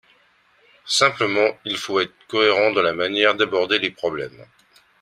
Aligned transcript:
Simplement, 0.87 1.59
il 1.63 1.77
faut 1.77 1.99
être 1.99 2.15
cohérent 2.27 2.71
dans 2.71 2.81
la 2.81 2.93
manière 2.95 3.35
d’aborder 3.35 3.77
les 3.77 3.91
problèmes. 3.91 4.47